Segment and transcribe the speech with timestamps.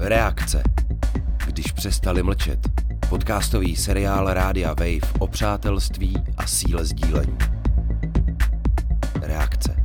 [0.00, 0.62] Reakce.
[1.46, 2.58] Když přestali mlčet.
[3.08, 7.38] Podcastový seriál Rádia Wave o přátelství a síle sdílení.
[9.22, 9.76] Reakce.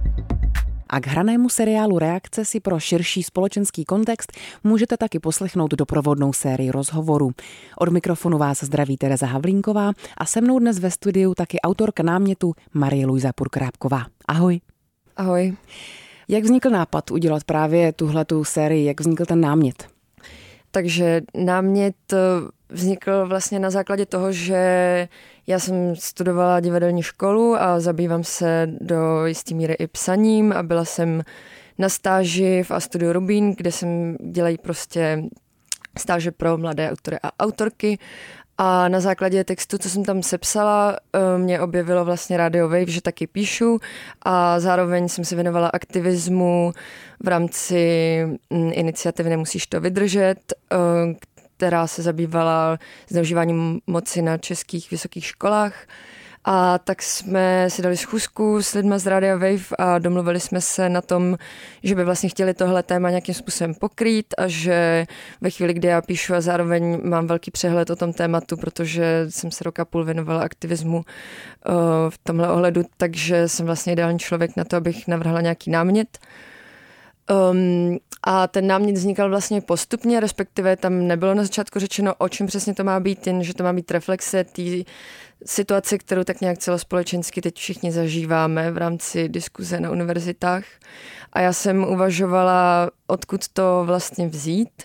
[0.90, 4.32] A k hranému seriálu Reakce si pro širší společenský kontext
[4.64, 7.32] můžete taky poslechnout doprovodnou sérii rozhovorů.
[7.78, 12.54] Od mikrofonu vás zdraví Tereza Havlínková a se mnou dnes ve studiu taky autorka námětu
[12.74, 14.06] Marie Luisa Purkrápková.
[14.28, 14.62] Ahoj.
[15.18, 15.56] Ahoj.
[16.28, 18.86] Jak vznikl nápad udělat právě tuhletu sérii?
[18.86, 19.93] Jak vznikl ten námět?
[20.76, 22.18] Takže námět eh,
[22.70, 25.08] vznikl vlastně na základě toho, že
[25.48, 30.86] já jsem studovala divadelní školu a zabývám se do jisté míry i psaním a byla
[30.86, 31.24] jsem
[31.78, 35.24] na stáži v A Studio Rubín, kde jsem dělají prostě
[35.98, 38.00] stáže pro mladé autory a autorky
[38.58, 43.02] a na základě textu, co jsem tam sepsala, eh, mě objevilo vlastně Radio Wave, že
[43.02, 43.80] taky píšu
[44.22, 46.74] a zároveň jsem se věnovala aktivismu
[47.24, 50.78] v rámci mm, iniciativy Nemusíš to vydržet, eh,
[51.58, 52.78] která se zabývala
[53.10, 55.74] zneužíváním moci na českých vysokých školách.
[56.46, 60.90] A tak jsme si dali schůzku s lidmi z Radio Wave a domluvili jsme se
[60.90, 61.38] na tom,
[61.84, 65.06] že by vlastně chtěli tohle téma nějakým způsobem pokrýt a že
[65.42, 69.52] ve chvíli, kdy já píšu a zároveň mám velký přehled o tom tématu, protože jsem
[69.52, 71.04] se roka půl věnovala aktivismu uh,
[72.10, 76.20] v tomhle ohledu, takže jsem vlastně ideální člověk na to, abych navrhla nějaký námět.
[77.32, 82.48] Um, a ten námět vznikal vlastně postupně, respektive tam nebylo na začátku řečeno, o čem
[82.48, 84.62] přesně to má být, jen že to má být reflexe té
[85.46, 90.64] situace, kterou tak nějak celospolečensky teď všichni zažíváme v rámci diskuze na univerzitách.
[91.34, 94.84] A já jsem uvažovala, odkud to vlastně vzít,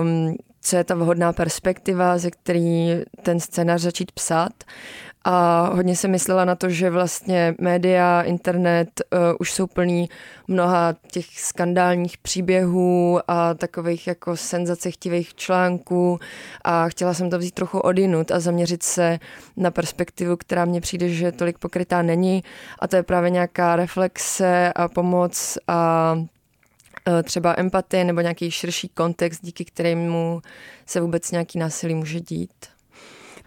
[0.00, 2.88] um, co je ta vhodná perspektiva, ze který
[3.22, 4.64] ten scénář začít psát.
[5.24, 10.08] A hodně jsem myslela na to, že vlastně média, internet uh, už jsou plný
[10.48, 16.18] mnoha těch skandálních příběhů a takových jako senzacechtivých článků
[16.64, 19.18] a chtěla jsem to vzít trochu odinut a zaměřit se
[19.56, 22.44] na perspektivu, která mně přijde, že tolik pokrytá není
[22.78, 26.14] a to je právě nějaká reflexe a pomoc a
[27.08, 30.42] e, třeba empatie nebo nějaký širší kontext, díky kterému
[30.86, 32.79] se vůbec nějaký násilí může dít.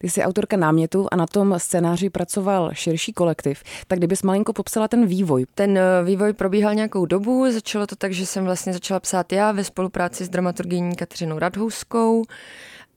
[0.03, 3.64] Ty jsi autorka námětu a na tom scénáři pracoval širší kolektiv.
[3.88, 5.46] Tak kdybys malinko popsala ten vývoj.
[5.56, 7.52] Ten eh, vývoj probíhal nějakou dobu.
[7.52, 12.24] Začalo to tak, že jsem vlastně začala psát já ve spolupráci s dramaturgyní Kateřinou Radhouskou.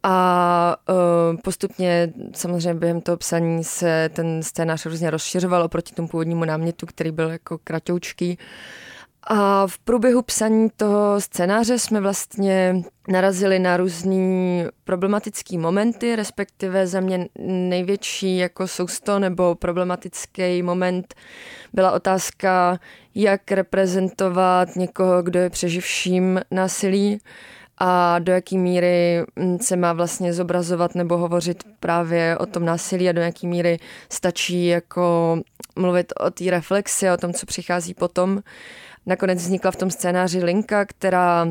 [0.03, 6.45] A uh, postupně samozřejmě během toho psaní se ten scénář různě rozšiřoval oproti tomu původnímu
[6.45, 8.39] námětu, který byl jako kratoučký.
[9.29, 17.01] A v průběhu psaní toho scénáře jsme vlastně narazili na různý problematický momenty, respektive za
[17.01, 21.15] mě největší jako sousto nebo problematický moment
[21.73, 22.79] byla otázka,
[23.15, 27.19] jak reprezentovat někoho, kdo je přeživším násilí
[27.79, 29.25] a do jaké míry
[29.61, 33.79] se má vlastně zobrazovat nebo hovořit právě o tom násilí a do jaké míry
[34.13, 35.39] stačí jako
[35.77, 38.43] mluvit o té reflexi, o tom, co přichází potom.
[39.07, 41.47] Nakonec vznikla v tom scénáři linka, která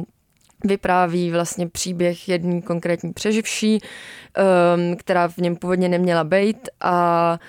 [0.64, 7.40] vypráví vlastně příběh jedný konkrétní přeživší, um, která v něm původně neměla být a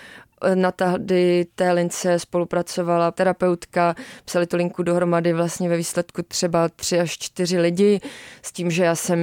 [0.54, 7.00] na tady té lince spolupracovala terapeutka, psali tu linku dohromady vlastně ve výsledku třeba tři
[7.00, 8.00] až čtyři lidi,
[8.42, 9.18] s tím, že já jsem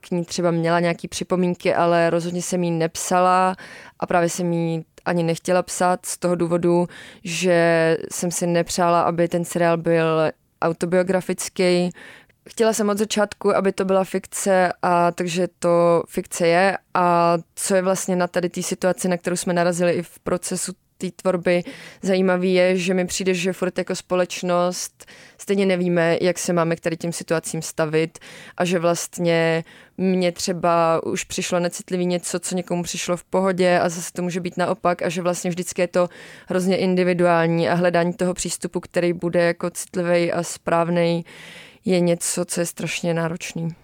[0.00, 3.56] k ní třeba měla nějaký připomínky, ale rozhodně jsem jí nepsala
[4.00, 6.86] a právě jsem jí ani nechtěla psát z toho důvodu,
[7.24, 10.30] že jsem si nepřála, aby ten seriál byl
[10.62, 11.90] autobiografický.
[12.48, 16.78] Chtěla jsem od začátku, aby to byla fikce, a takže to fikce je.
[16.94, 20.72] A co je vlastně na tady té situaci, na kterou jsme narazili i v procesu
[20.98, 21.62] té tvorby
[22.02, 25.06] zajímavý je, že mi přijde, že furt jako společnost
[25.38, 28.18] stejně nevíme, jak se máme k tady těm situacím stavit
[28.56, 29.64] a že vlastně
[29.98, 34.40] mně třeba už přišlo necitlivý něco, co někomu přišlo v pohodě a zase to může
[34.40, 36.08] být naopak a že vlastně vždycky je to
[36.46, 41.24] hrozně individuální a hledání toho přístupu, který bude jako citlivý a správný,
[41.88, 43.74] je něco, co je strašně náročný.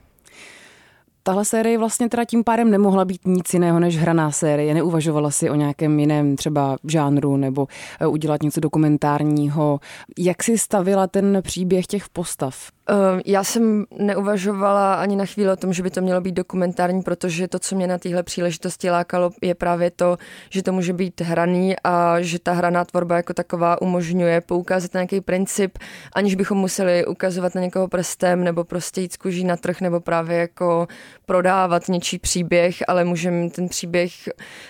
[1.26, 4.74] Tahle série vlastně teda tím pádem nemohla být nic jiného než hraná série.
[4.74, 7.66] Neuvažovala si o nějakém jiném třeba žánru nebo
[8.00, 9.80] eh, udělat něco dokumentárního.
[10.18, 12.56] Jak si stavila ten příběh těch postav?
[12.88, 17.02] Ehm, já jsem neuvažovala ani na chvíli o tom, že by to mělo být dokumentární,
[17.02, 20.16] protože to, co mě na téhle příležitosti lákalo, je právě to,
[20.50, 25.00] že to může být hraný a že ta hraná tvorba jako taková umožňuje poukázat na
[25.00, 25.78] nějaký princip,
[26.12, 30.36] aniž bychom museli ukazovat na někoho prstem nebo prostě jít z na trh nebo právě
[30.36, 30.86] jako
[31.26, 34.12] prodávat něčí příběh, ale můžeme ten příběh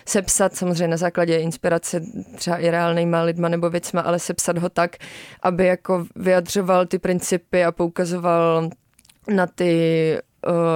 [0.07, 2.01] sepsat samozřejmě na základě inspirace
[2.37, 4.97] třeba i reálnýma lidma nebo věcma, ale sepsat ho tak,
[5.43, 8.71] aby jako vyjadřoval ty principy a poukazoval
[9.29, 10.19] na ty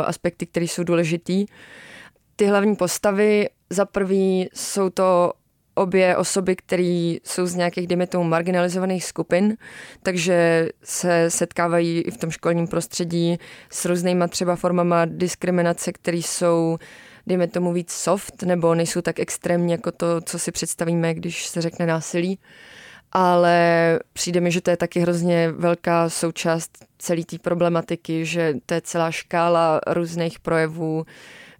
[0.04, 1.46] aspekty, které jsou důležitý.
[2.36, 5.32] Ty hlavní postavy, za prvý jsou to
[5.78, 9.56] obě osoby, které jsou z nějakých, dejme tomu, marginalizovaných skupin,
[10.02, 13.38] takže se setkávají i v tom školním prostředí
[13.70, 16.78] s různýma třeba formama diskriminace, které jsou
[17.26, 21.60] dejme tomu víc soft, nebo nejsou tak extrémní jako to, co si představíme, když se
[21.60, 22.38] řekne násilí.
[23.12, 28.74] Ale přijde mi, že to je taky hrozně velká součást celé té problematiky, že to
[28.74, 31.06] je celá škála různých projevů,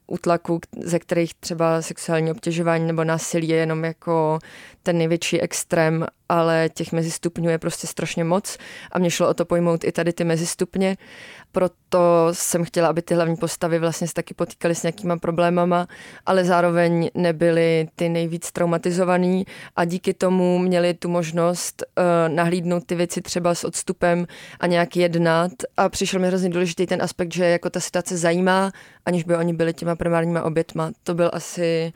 [0.08, 4.38] útlaku, ze kterých třeba sexuální obtěžování nebo násilí je jenom jako
[4.88, 8.58] ten největší extrém, ale těch mezistupňů je prostě strašně moc
[8.92, 10.96] a mě šlo o to pojmout i tady ty mezistupně
[11.52, 15.86] proto jsem chtěla, aby ty hlavní postavy vlastně se taky potýkaly s nějakýma problémama,
[16.26, 19.46] ale zároveň nebyly ty nejvíc traumatizovaný
[19.76, 24.26] a díky tomu měli tu možnost uh, nahlídnout ty věci třeba s odstupem
[24.60, 28.72] a nějak jednat a přišel mi hrozně důležitý ten aspekt, že jako ta situace zajímá,
[29.06, 30.92] aniž by oni byli těma primárníma obětma.
[31.02, 31.92] To byl asi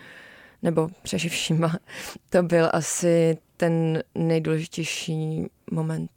[0.63, 1.77] nebo přeživšíma,
[2.31, 6.11] to byl asi ten nejdůležitější moment.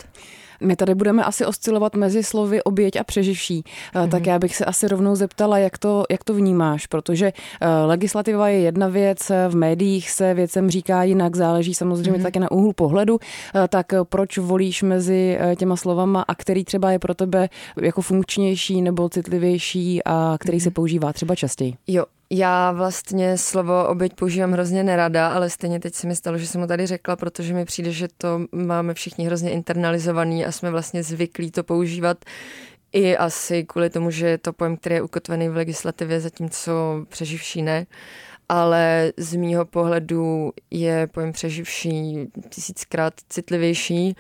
[0.64, 3.64] My tady budeme asi oscilovat mezi slovy oběť a přeživší.
[3.64, 4.10] Mm-hmm.
[4.10, 8.50] Tak já bych se asi rovnou zeptala, jak to, jak to vnímáš, protože eh, legislativa
[8.50, 12.24] je jedna věc, v médiích se věcem říká jinak, záleží samozřejmě mm-hmm.
[12.24, 13.20] také na úhlu pohledu.
[13.56, 17.50] Eh, tak proč volíš mezi těma slovama a který třeba je pro tebe
[17.82, 20.64] jako funkčnější nebo citlivější a který mm-hmm.
[20.64, 21.74] se používá třeba častěji?
[21.88, 26.48] Jo, já vlastně slovo oběť používám hrozně nerada, ale stejně teď se mi stalo, že
[26.48, 30.72] jsem ho tady řekla, protože mi přijde, že to máme všichni hrozně internalizovaný a jsme
[30.72, 32.26] vlastně zvyklí to používat
[32.92, 37.62] i asi kvůli tomu, že je to pojem, který je ukotvený v legislativě, zatímco přeživší
[37.62, 37.86] ne.
[38.50, 44.16] Ale z mýho pohledu je pojem přeživší tisíckrát citlivější.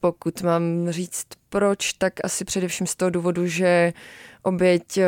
[0.00, 3.92] Pokud mám říct proč, tak asi především z toho důvodu, že
[4.42, 4.98] oběť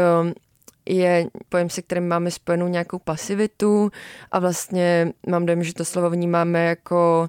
[0.97, 3.91] je pojem, se kterým máme spojenou nějakou pasivitu
[4.33, 7.29] a vlastně mám dojem, že to slovo vnímáme jako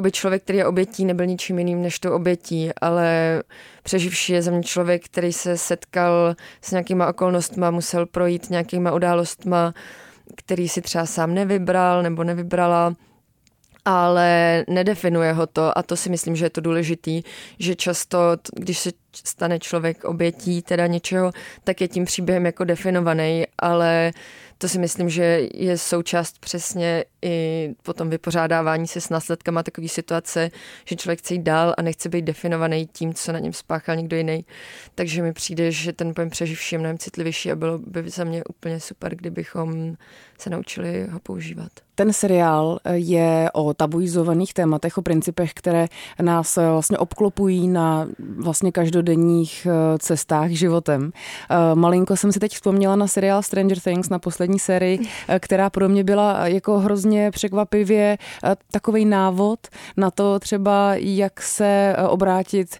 [0.00, 3.42] by člověk, který je obětí, nebyl ničím jiným než tou obětí, ale
[3.82, 9.74] přeživší je za mě člověk, který se setkal s nějakýma okolnostma, musel projít nějakýma událostma,
[10.36, 12.94] který si třeba sám nevybral nebo nevybrala
[13.86, 17.22] ale nedefinuje ho to a to si myslím, že je to důležitý,
[17.58, 18.18] že často,
[18.54, 18.90] když se
[19.24, 21.32] stane člověk obětí teda něčeho,
[21.64, 24.12] tak je tím příběhem jako definovaný, ale
[24.58, 30.50] to si myslím, že je součást přesně i potom vypořádávání se s následkama takové situace,
[30.84, 34.16] že člověk chce jít dál a nechce být definovaný tím, co na něm spáchal někdo
[34.16, 34.44] jiný.
[34.94, 38.44] Takže mi přijde, že ten pojem přeživší je mnohem citlivější a bylo by za mě
[38.44, 39.96] úplně super, kdybychom
[40.38, 41.68] se naučili ho používat.
[41.94, 45.86] Ten seriál je o tabuizovaných tématech, o principech, které
[46.22, 48.08] nás vlastně obklopují na
[48.38, 51.12] vlastně každodenních eh, cestách životem.
[51.50, 55.70] Eh, malinko jsem si teď vzpomněla na seriál Stranger Things na poslední sérii, eh, která
[55.70, 58.18] pro mě byla jako hrozně překvapivě
[58.70, 59.58] takový návod
[59.96, 62.76] na to třeba, jak se obrátit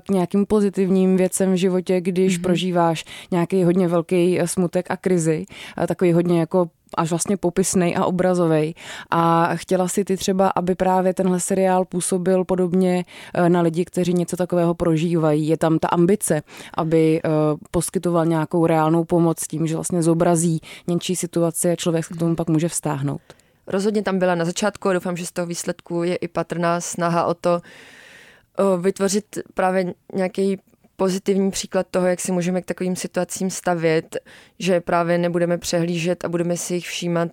[0.00, 2.42] k nějakým pozitivním věcem v životě, když mm-hmm.
[2.42, 5.44] prožíváš nějaký hodně velký smutek a krizi.
[5.86, 8.74] Takový hodně jako až vlastně popisnej a obrazový.
[9.10, 13.04] A chtěla si ty třeba, aby právě tenhle seriál působil podobně
[13.34, 15.48] eh, na lidi, kteří něco takového prožívají.
[15.48, 16.42] Je tam ta ambice,
[16.74, 17.28] aby eh,
[17.70, 22.36] poskytoval nějakou reálnou pomoc tím, že vlastně zobrazí něčí situaci a člověk se k tomu
[22.36, 23.20] pak může vztáhnout.
[23.66, 27.24] Rozhodně tam byla na začátku a doufám, že z toho výsledku je i patrná snaha
[27.24, 30.58] o to eh, vytvořit právě nějaký
[31.00, 34.16] pozitivní příklad toho, jak si můžeme k takovým situacím stavět,
[34.58, 37.28] že právě nebudeme přehlížet a budeme si jich všímat,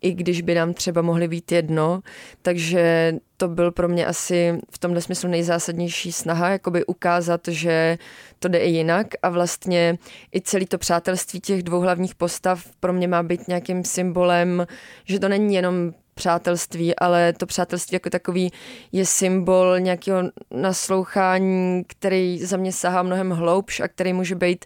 [0.00, 2.00] i když by nám třeba mohly být jedno.
[2.42, 7.98] Takže to byl pro mě asi v tomhle smyslu nejzásadnější snaha, jakoby ukázat, že
[8.38, 9.98] to jde i jinak a vlastně
[10.34, 14.66] i celý to přátelství těch dvou hlavních postav pro mě má být nějakým symbolem,
[15.04, 18.50] že to není jenom přátelství, ale to přátelství jako takový
[18.92, 24.64] je symbol nějakého naslouchání, který za mě sahá mnohem hloubš a který může být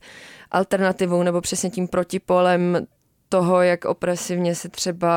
[0.50, 2.87] alternativou nebo přesně tím protipolem
[3.28, 5.12] toho, jak opresivně se třeba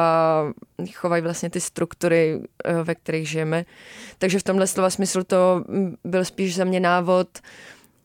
[0.93, 3.65] chovají vlastně ty struktury, eh, ve kterých žijeme.
[4.17, 5.63] Takže v tomhle slova smyslu to
[6.03, 7.27] byl spíš za mě návod,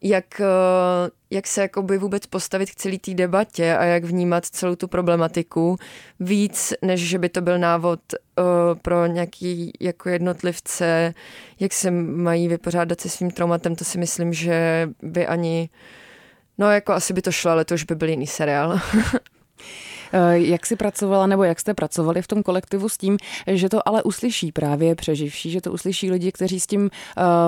[0.02, 4.75] jak, eh, jak se jakoby vůbec postavit k celé té debatě a jak vnímat celou
[4.75, 5.76] tu problematiku
[6.21, 8.45] víc, než že by to byl návod uh,
[8.83, 11.14] pro nějaký jako jednotlivce,
[11.61, 15.69] jak se mají vypořádat se svým traumatem, to si myslím, že by ani,
[16.59, 18.80] no jako asi by to šlo, ale to už by byl jiný seriál.
[20.12, 23.88] Eh, jak jsi pracovala, nebo jak jste pracovali v tom kolektivu s tím, že to
[23.88, 26.90] ale uslyší právě přeživší, že to uslyší lidi, kteří s tím uh,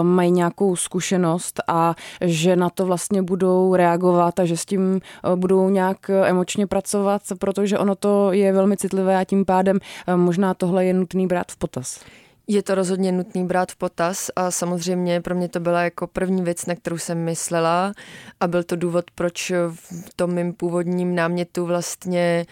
[0.02, 5.37] mají nějakou zkušenost a že na to vlastně budou reagovat a že s tím uh,
[5.37, 9.78] budou nějak emočně pracovat, protože ono to je velmi citlivé a tím pádem
[10.16, 12.00] možná tohle je nutný brát v potaz.
[12.46, 16.42] Je to rozhodně nutný brát v potaz a samozřejmě pro mě to byla jako první
[16.42, 17.92] věc, na kterou jsem myslela
[18.40, 22.46] a byl to důvod, proč v tom mým původním námětu vlastně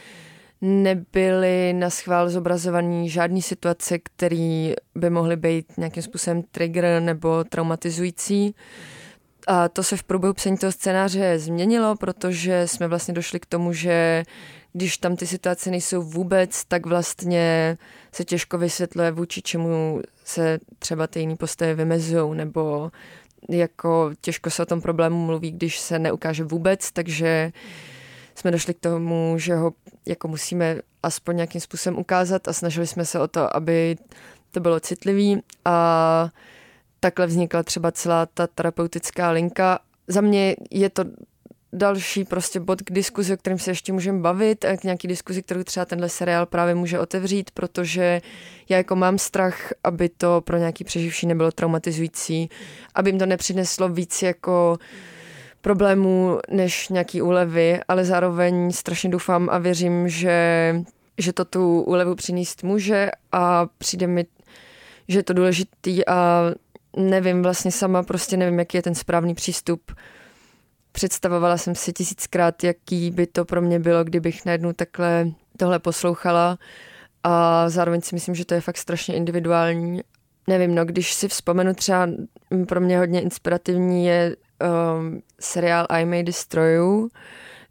[0.60, 8.54] nebyly na schvál zobrazované žádné situace, které by mohly být nějakým způsobem trigger nebo traumatizující.
[9.46, 13.72] A to se v průběhu psaní toho scénáře změnilo, protože jsme vlastně došli k tomu,
[13.72, 14.24] že
[14.72, 17.78] když tam ty situace nejsou vůbec, tak vlastně
[18.12, 22.90] se těžko vysvětluje, vůči čemu se třeba ty jiné postavy vymezují, nebo
[23.48, 27.52] jako těžko se o tom problému mluví, když se neukáže vůbec, takže
[28.34, 29.72] jsme došli k tomu, že ho
[30.06, 33.96] jako musíme aspoň nějakým způsobem ukázat a snažili jsme se o to, aby
[34.50, 35.42] to bylo citlivý.
[35.64, 36.28] A
[37.00, 39.78] takhle vznikla třeba celá ta terapeutická linka.
[40.08, 41.04] Za mě je to
[41.72, 45.42] další prostě bod k diskuzi, o kterém se ještě můžeme bavit, a k nějaký diskuzi,
[45.42, 48.20] kterou třeba tenhle seriál právě může otevřít, protože
[48.68, 52.48] já jako mám strach, aby to pro nějaký přeživší nebylo traumatizující,
[52.94, 54.78] aby jim to nepřineslo víc jako
[55.60, 60.74] problémů než nějaký úlevy, ale zároveň strašně doufám a věřím, že,
[61.18, 64.26] že to tu úlevu přinést může a přijde mi,
[65.08, 66.44] že je to důležitý a
[66.96, 69.92] nevím vlastně sama, prostě nevím, jaký je ten správný přístup
[70.92, 76.58] Představovala jsem si tisíckrát, jaký by to pro mě bylo, kdybych najednou takhle tohle poslouchala
[77.22, 80.00] a zároveň si myslím, že to je fakt strašně individuální.
[80.46, 82.08] Nevím, no, když si vzpomenu třeba
[82.68, 87.08] pro mě hodně inspirativní je um, seriál I May Destroy You.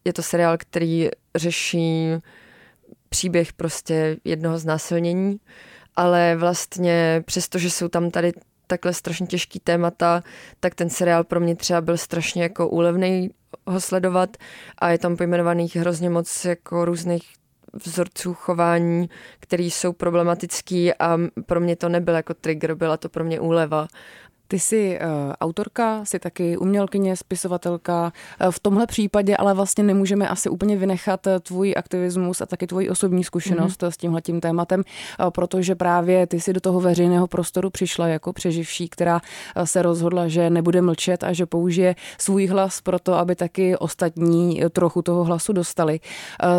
[0.05, 2.07] Je to seriál, který řeší
[3.09, 5.39] příběh prostě jednoho znásilnění,
[5.95, 8.33] ale vlastně přesto, že jsou tam tady
[8.69, 10.23] takhle strašně těžký témata,
[10.59, 13.29] tak ten seriál pro mě třeba byl strašně jako úlevný
[13.67, 14.37] ho sledovat
[14.77, 17.23] a je tam pojmenovaných hrozně moc jako různých
[17.85, 19.09] vzorců chování,
[19.39, 23.87] které jsou problematický a pro mě to nebyl jako trigger, byla to pro mě úleva
[24.51, 28.13] ty jsi uh, autorka, jsi taky umělkyně, spisovatelka.
[28.45, 32.67] Uh, v tomhle případě ale vlastně nemůžeme asi úplně vynechat uh, tvůj aktivismus a taky
[32.67, 33.91] tvoji osobní zkušenost mm-hmm.
[33.91, 34.83] s tímhletím tématem,
[35.29, 39.21] protože právě ty si do toho veřejného prostoru přišla jako přeživší, která
[39.63, 44.63] se rozhodla, že nebude mlčet a že použije svůj hlas pro to, aby taky ostatní
[44.71, 45.99] trochu toho hlasu dostali.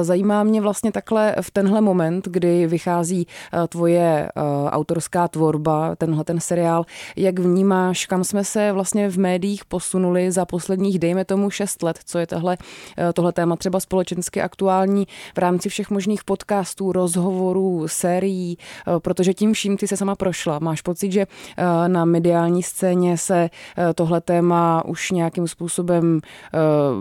[0.03, 3.27] Zajímá mě vlastně takhle v tenhle moment, kdy vychází
[3.69, 4.29] tvoje
[4.69, 6.85] autorská tvorba, tenhle ten seriál,
[7.17, 11.83] jak vnímá vnímáš, kam jsme se vlastně v médiích posunuli za posledních, dejme tomu, šest
[11.83, 12.57] let, co je tohle,
[12.99, 19.35] eh, tohle téma třeba společensky aktuální v rámci všech možných podcastů, rozhovorů, sérií, eh, protože
[19.35, 20.59] tím vším ty se sama prošla.
[20.59, 23.51] Máš pocit, že eh, na mediální scéně se
[23.95, 26.21] tohle téma už nějakým způsobem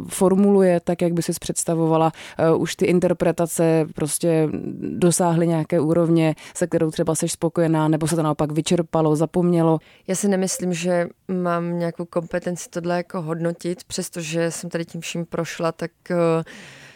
[0.08, 2.12] formuluje tak, jak by si představovala,
[2.58, 4.50] už ty interpretace prostě
[4.82, 9.80] dosáhly nějaké úrovně, se kterou třeba seš spokojená, nebo se to naopak vyčerpalo, zapomnělo?
[10.08, 15.02] Já si nemyslím, myslím, že mám nějakou kompetenci tohle jako hodnotit, přestože jsem tady tím
[15.02, 16.18] vším prošla, tak uh,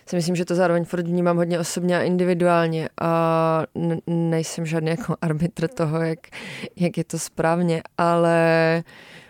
[0.05, 3.65] si myslím, že to zároveň furt vnímám hodně osobně a individuálně a
[4.07, 6.19] nejsem žádný jako arbitr toho, jak,
[6.75, 8.83] jak je to správně, ale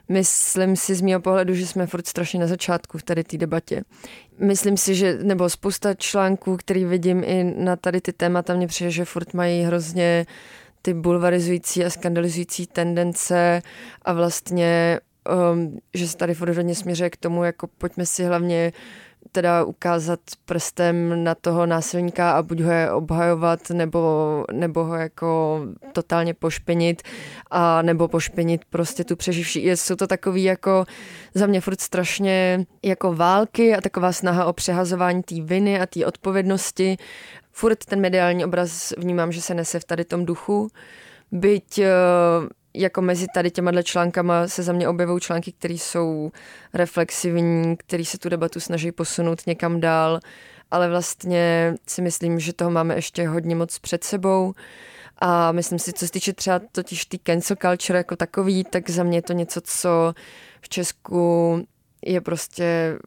[0.10, 3.84] myslím si z mého pohledu, že jsme furt strašně na začátku v tady té debatě.
[4.40, 8.92] Myslím si, že, nebo spousta článků, který vidím i na tady ty témata, mě přijde,
[8.92, 10.26] že furt mají hrozně
[10.86, 13.62] ty bulvarizující a skandalizující tendence
[14.02, 15.00] a vlastně,
[15.54, 18.72] um, že se tady furt hodně směřuje k tomu, jako pojďme si hlavně
[19.32, 25.62] teda ukázat prstem na toho násilníka a buď ho je obhajovat, nebo, nebo ho jako
[25.94, 27.02] totálně pošpinit,
[27.52, 29.70] a nebo pošpinit prostě tu přeživší.
[29.70, 30.86] Jsou to takový jako
[31.34, 36.06] za mě furt strašně jako války a taková snaha o přehazování té viny a té
[36.06, 36.98] odpovědnosti
[37.54, 40.68] furt ten mediální obraz vnímám, že se nese v tady tom duchu,
[41.32, 41.90] byť eh,
[42.74, 46.32] jako mezi tady těma článkama se za mě objevují články, které jsou
[46.74, 50.20] reflexivní, které se tu debatu snaží posunout někam dál,
[50.72, 54.54] ale vlastně si myslím, že toho máme ještě hodně moc před sebou.
[55.18, 59.04] A myslím si, co se týče třeba totiž ty cancel culture jako takový, tak za
[59.04, 60.14] mě je to něco, co
[60.62, 61.58] v Česku
[62.06, 62.98] je prostě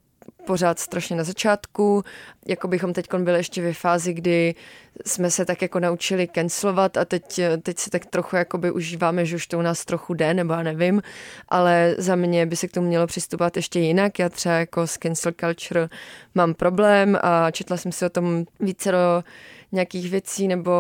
[0.47, 2.03] pořád strašně na začátku,
[2.47, 4.55] jako bychom teď byli ještě ve fázi, kdy
[5.07, 9.37] jsme se tak jako naučili cancelovat a teď, teď se tak trochu jakoby užíváme, že
[9.37, 11.03] už to u nás trochu jde, nebo já nevím,
[11.49, 14.19] ale za mě by se k tomu mělo přistupovat ještě jinak.
[14.19, 15.89] Já třeba jako s cancel culture
[16.35, 19.25] mám problém a četla jsem si o tom více do
[19.73, 20.73] nějakých věcí, nebo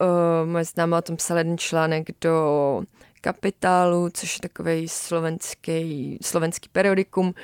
[0.00, 2.82] uh, moje známá o tom psala jeden článek do
[3.28, 7.34] Kapitálu, což je takový slovenský, slovenský periodikum,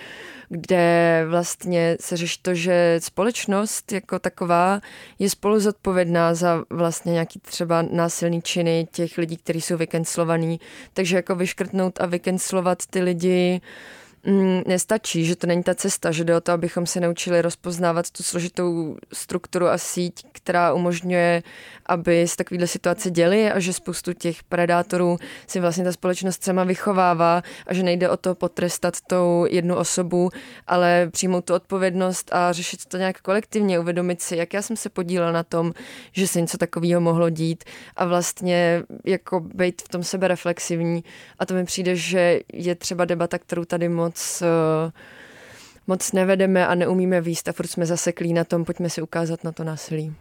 [0.48, 4.80] kde vlastně se řeší to, že společnost jako taková
[5.18, 10.60] je spolu zodpovědná za vlastně nějaký třeba násilný činy těch lidí, kteří jsou vykenslovaní.
[10.92, 13.60] Takže jako vyškrtnout a vykenslovat ty lidi
[14.26, 18.10] mm, nestačí, že to není ta cesta, že jde o to, abychom se naučili rozpoznávat
[18.10, 21.42] tu složitou strukturu a síť, která umožňuje,
[21.86, 26.64] aby se takovéhle situace děly a že spoustu těch predátorů si vlastně ta společnost sama
[26.64, 30.30] vychovává a že nejde o to potrestat tou jednu osobu,
[30.66, 34.88] ale přijmout tu odpovědnost a řešit to nějak kolektivně, uvědomit si, jak já jsem se
[34.88, 35.72] podílel na tom,
[36.12, 37.64] že se něco takového mohlo dít
[37.96, 41.04] a vlastně jako být v tom sebe reflexivní
[41.38, 44.92] a to mi přijde, že je třeba debata, kterou tady moc moc, eh,
[45.86, 49.52] moc nevedeme a neumíme výst a furt jsme zaseklí na tom, pojďme si ukázat na
[49.52, 50.14] to násilí.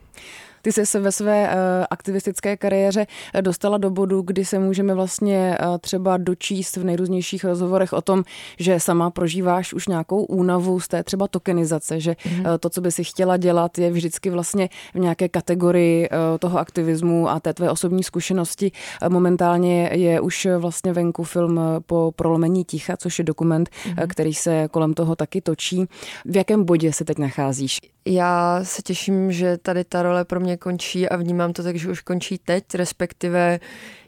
[0.64, 1.54] Ty jsi se ve své uh,
[1.90, 7.44] aktivistické kariéře eh, dostala do bodu, kdy se můžeme vlastně uh, třeba dočíst v nejrůznějších
[7.44, 8.24] rozhovorech o tom,
[8.60, 12.58] že sama prožíváš už nějakou únavu z té třeba tokenizace, že mm-hmm.
[12.60, 17.40] to, co by si chtěla dělat, je vždycky vlastně v nějaké kategorii toho aktivismu a
[17.40, 18.72] té tvé osobní zkušenosti.
[19.10, 24.08] Momentálně je už vlastně venku film po prolomení ticha, což je dokument, mm-hmm.
[24.08, 25.86] který se kolem toho taky točí.
[26.26, 27.80] V jakém bodě se teď nacházíš?
[28.06, 31.92] Já se těším, že tady ta role pro mě končí a vnímám to tak, že
[31.92, 33.60] už končí teď, respektive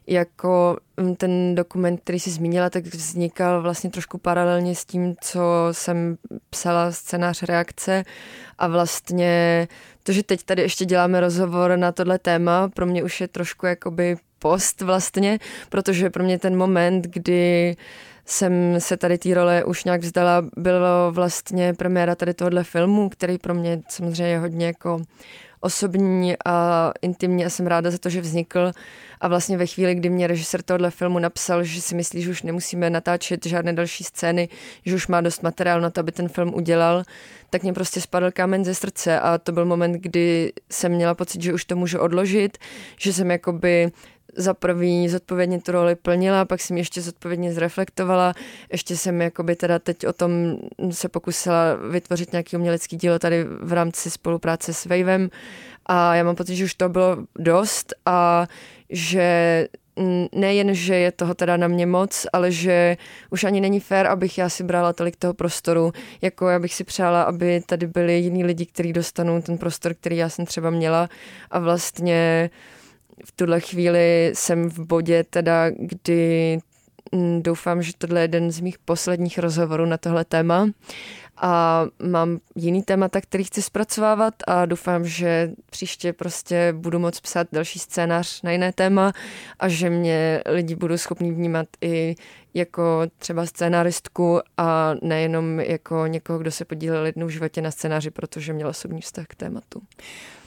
[0.08, 5.42] jako mm, ten dokument, který jsi zmínila, tak vznikal vlastně trošku paralelně s tím, co
[5.72, 6.18] jsem
[6.50, 8.04] psala scénář reakce
[8.58, 9.68] a vlastně
[10.04, 13.66] to, že teď tady ještě děláme rozhovor na tohle téma, pro mě už je trošku
[13.66, 17.76] jakoby post vlastně, protože pro mě ten moment, kdy
[18.26, 23.38] jsem se tady té role už nějak vzdala, bylo vlastně premiéra tady tohohle filmu, který
[23.38, 25.02] pro mě samozřejmě je hodně jako
[25.66, 28.72] osobní a intimní a jsem ráda za to, že vznikl.
[29.22, 32.44] A vlastně ve chvíli, kdy mě režisér tohohle filmu napsal, že si myslí, že už
[32.44, 34.50] nemusíme natáčet žádné další scény,
[34.86, 37.04] že už má dost materiálu na to, aby ten film udělal,
[37.50, 41.42] tak mě prostě spadl kámen ze srdce a to byl moment, kdy jsem měla pocit,
[41.42, 42.58] že už to můžu odložit,
[43.00, 43.92] že jsem jakoby
[44.38, 48.34] za první zodpovědně tu roli plnila, pak jsem ještě zodpovědně zreflektovala,
[48.72, 50.58] ještě jsem jakoby teda teď o tom
[50.92, 55.30] se pokusila vytvořit nějaký umělecký dílo tady v rámci spolupráce s Wavem.
[55.86, 58.48] A já mám pocit, že už to bylo dost a
[58.90, 59.68] že
[60.32, 62.98] nejen, že je toho teda na mě moc, ale že
[63.30, 66.84] už ani není fér, abych já si brala tolik toho prostoru, jako já bych si
[66.84, 71.10] přála, aby tady byli jiní lidi, kteří dostanou ten prostor, který já jsem třeba měla.
[71.52, 72.50] A vlastně
[73.24, 76.60] v tuhle chvíli jsem v bodě teda, kdy
[77.12, 80.68] mm, doufám, že tohle je jeden z mých posledních rozhovorů na tohle téma
[81.38, 87.48] a mám jiný témata, který chci zpracovávat a doufám, že příště prostě budu moct psát
[87.52, 89.14] další scénář na jiné téma
[89.60, 92.16] a že mě lidi budou schopni vnímat i
[92.54, 98.12] jako třeba scénáristku a nejenom jako někoho, kdo se podílel jednou v životě na scénáři,
[98.12, 99.82] protože měl osobní vztah k tématu.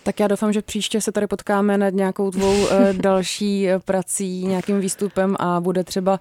[0.02, 4.46] Tak já doufám, že příště se tady potkáme nad nějakou tvou uh, další eh, prací,
[4.46, 6.20] nějakým výstupem a bude třeba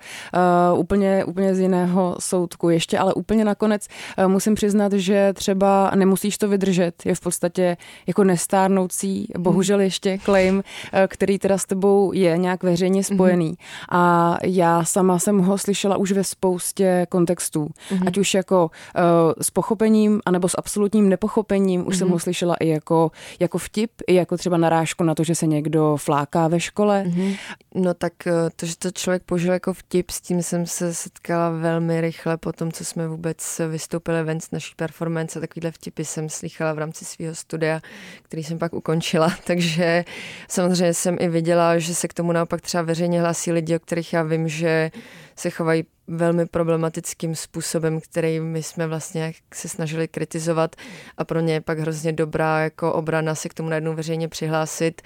[0.71, 2.69] uh, úplně, úplně z jiného soudku.
[2.69, 7.05] Ještě ale úplně nakonec uh, musím přiznat, že třeba nemusíš to vydržet.
[7.05, 10.63] Je v podstatě jako nestárnoucí, bohužel ještě claim, uh,
[11.07, 13.15] který teda s tebou je nějak veřejně mhm.
[13.15, 13.51] spojený.
[13.51, 13.85] Mm-hmm.
[13.89, 17.67] A já sama jsem ho slyšela už ve spoustě kontextů.
[17.67, 18.07] Mm-hmm.
[18.07, 21.87] Ať už jako uh, s pochopením, anebo s absolutním nepochopením.
[21.87, 21.97] Už mm-hmm.
[21.97, 22.13] jsem mhm.
[22.13, 25.97] ho slyšela i jako, jako vtip i jako třeba narážku na to, že se někdo
[25.97, 27.03] fláká ve škole?
[27.07, 27.37] Mm-hmm.
[27.75, 31.49] No tak eh, to, že to člověk použil jako vtip, s tím jsem se setkala
[31.49, 35.39] velmi rychle po tom, co jsme vůbec vystoupili ven z naší performance.
[35.39, 37.81] Takovýhle vtipy jsem slychala v rámci svého studia,
[38.23, 39.33] který jsem pak ukončila.
[39.43, 40.05] Takže
[40.49, 44.13] samozřejmě jsem i viděla, že se k tomu naopak třeba veřejně hlásí lidi, o kterých
[44.13, 44.91] já vím, že
[45.35, 50.75] se chovají velmi problematickým způsobem, který my jsme vlastně se snažili kritizovat
[51.17, 55.01] a pro ně je pak hrozně dobrá jako obrana se k tomu najednou veřejně přihlásit.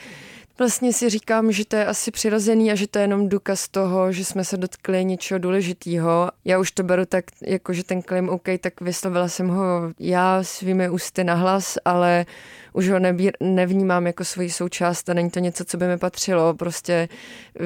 [0.60, 4.12] Vlastně si říkám, že to je asi přirozený a že to je jenom důkaz toho,
[4.12, 6.32] že jsme se dotkli něčeho důležitého.
[6.46, 10.44] Já už to beru tak, jako že ten claim OK, tak vyslovila jsem ho já
[10.44, 12.26] svými ústy nahlas, ale
[12.74, 16.54] už ho nebír, nevnímám jako svoji součást a není to něco, co by mi patřilo.
[16.54, 17.10] Prostě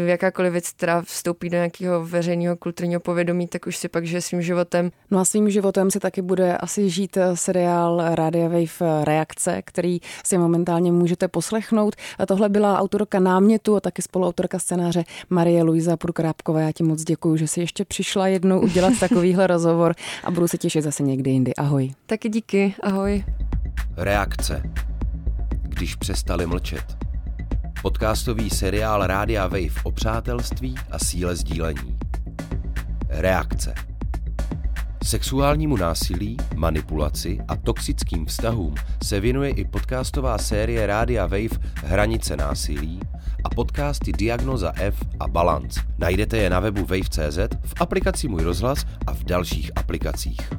[0.06, 4.42] jakákoliv věc, která vstoupí do nějakého veřejného kulturního povědomí, tak už si pak žije svým
[4.42, 4.92] životem.
[5.12, 10.38] No a svým životem si taky bude asi žít seriál Radio Wave Reakce, který si
[10.38, 11.96] momentálně můžete poslechnout.
[12.20, 16.62] A tohle byla autorka námětu a taky spoluautorka scénáře Marie Luisa Purkrápková.
[16.62, 20.58] Já ti moc děkuji, že jsi ještě přišla jednou udělat takovýhle rozhovor a budu se
[20.58, 21.56] těšit zase někdy jindy.
[21.56, 21.92] Ahoj.
[22.06, 22.76] Taky díky.
[22.84, 23.24] Ahoj.
[23.98, 24.62] Reakce.
[25.76, 26.98] Když přestali mlčet.
[27.82, 31.98] Podcastový seriál Rádia Wave o přátelství a síle sdílení.
[33.10, 33.74] Reakce.
[35.04, 43.00] Sexuálnímu násilí, manipulaci a toxickým vztahům se věnuje i podcastová série Rádia Wave Hranice násilí
[43.44, 45.82] a podcasty Diagnoza F a Balance.
[45.98, 50.50] Najdete je na webu wave.cz, v aplikaci Můj rozhlas a v dalších aplikacích.